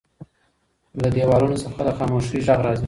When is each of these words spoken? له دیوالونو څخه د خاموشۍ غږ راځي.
له 1.01 1.07
دیوالونو 1.15 1.55
څخه 1.63 1.79
د 1.87 1.89
خاموشۍ 1.97 2.39
غږ 2.47 2.59
راځي. 2.65 2.79